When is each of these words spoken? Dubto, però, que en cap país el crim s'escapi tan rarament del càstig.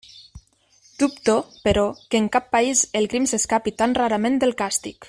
Dubto, 1.01 1.35
però, 1.67 1.83
que 2.09 2.21
en 2.23 2.31
cap 2.37 2.49
país 2.57 2.83
el 3.01 3.09
crim 3.13 3.31
s'escapi 3.35 3.79
tan 3.83 3.97
rarament 4.03 4.45
del 4.47 4.59
càstig. 4.65 4.99